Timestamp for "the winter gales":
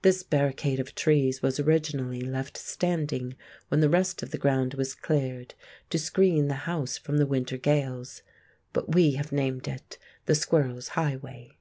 7.18-8.22